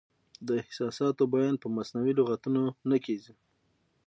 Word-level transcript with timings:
د 0.47 0.49
احساساتو 0.61 1.23
بیان 1.33 1.55
په 1.63 1.67
مصنوعي 1.75 2.13
لغتونو 2.19 2.61
نه 2.89 2.97
کیږي. 3.05 3.33